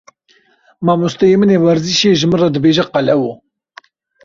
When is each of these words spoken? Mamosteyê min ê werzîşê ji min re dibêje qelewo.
Mamosteyê 0.85 1.35
min 1.39 1.49
ê 1.55 1.57
werzîşê 1.65 2.11
ji 2.19 2.27
min 2.29 2.39
re 2.41 2.49
dibêje 2.53 2.83
qelewo. 2.91 3.31